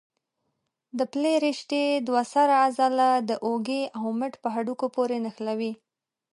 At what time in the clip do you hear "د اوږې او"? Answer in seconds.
3.29-4.05